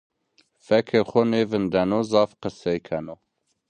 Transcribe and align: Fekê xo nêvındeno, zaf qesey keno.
Fekê 0.65 0.99
xo 1.09 1.21
nêvındeno, 1.31 1.99
zaf 2.11 2.31
qesey 2.41 2.79
keno. 2.87 3.15